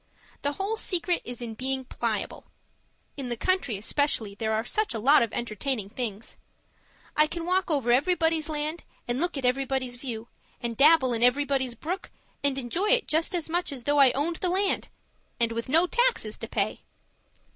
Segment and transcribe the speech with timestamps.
[0.41, 2.45] The whole secret is in being PLIABLE.
[3.17, 6.37] In the country, especially, there are such a lot of entertaining things.
[7.15, 10.27] I can walk over everybody's land, and look at everybody's view,
[10.59, 12.09] and dabble in everybody's brook;
[12.43, 14.87] and enjoy it just as much as though I owned the land
[15.39, 16.79] and with no taxes to pay!